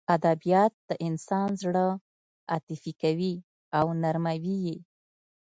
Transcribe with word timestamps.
ادبیات 0.15 0.73
د 0.89 0.91
انسان 1.07 1.49
زړه 1.63 1.85
عاطفي 2.51 2.91
کوي 3.01 3.33
او 3.79 3.85
نرموي 4.01 4.57
یې 4.67 4.77